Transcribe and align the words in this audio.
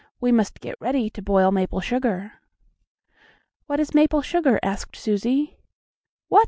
We 0.19 0.31
must 0.31 0.61
get 0.61 0.81
ready 0.81 1.11
to 1.11 1.21
boil 1.21 1.51
maple 1.51 1.79
sugar." 1.79 2.39
"What 3.67 3.79
is 3.79 3.93
maple 3.93 4.23
sugar?" 4.23 4.59
asked 4.63 4.95
Susie. 4.95 5.59
"What? 6.27 6.39